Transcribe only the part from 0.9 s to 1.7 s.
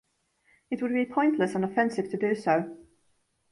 be pointless and